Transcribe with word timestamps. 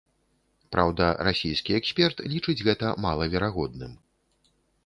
Праўда, 0.75 1.09
расійскі 1.27 1.77
эксперт 1.81 2.25
лічыць 2.33 2.57
гэта 2.71 2.93
малаверагодным. 3.07 3.93